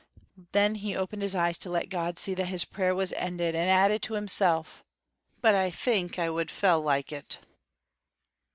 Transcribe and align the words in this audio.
Then 0.51 0.73
he 0.81 0.95
opened 0.95 1.21
his 1.21 1.35
eyes 1.35 1.59
to 1.59 1.69
let 1.69 1.87
God 1.89 2.17
see 2.17 2.33
that 2.33 2.47
his 2.47 2.65
prayer 2.65 2.95
was 2.95 3.13
ended, 3.13 3.53
and 3.53 3.69
added 3.69 4.01
to 4.01 4.15
himself: 4.15 4.83
"But 5.41 5.53
I 5.53 5.69
think 5.69 6.17
I 6.17 6.27
would 6.27 6.49
fell 6.49 6.81
like 6.81 7.11
it." 7.11 7.37